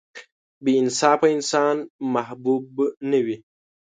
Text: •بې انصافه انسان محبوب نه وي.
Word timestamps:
•بې 0.63 0.71
انصافه 0.81 1.27
انسان 1.35 1.75
محبوب 2.13 2.63
نه 3.09 3.19
وي. 3.25 3.37